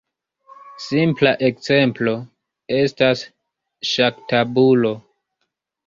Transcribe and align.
Simpla 0.85 1.33
ekzemplo 1.49 2.15
estas 2.81 3.25
ŝaktabulo. 3.95 4.99